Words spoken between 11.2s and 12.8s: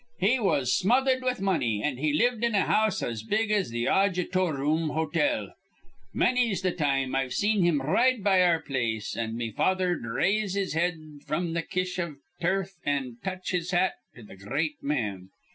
from th' kish iv turf